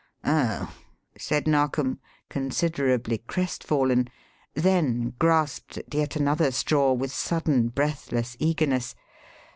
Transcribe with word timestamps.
'""Oh!" 0.25 0.73
said 1.15 1.45
Narkom, 1.47 1.99
considerably 2.27 3.19
crestfallen; 3.19 4.09
then 4.55 5.13
grasped 5.19 5.77
at 5.77 5.93
yet 5.93 6.15
another 6.15 6.49
straw 6.49 6.93
with 6.93 7.11
sudden, 7.11 7.67
breathless 7.69 8.35
eagerness. 8.39 8.95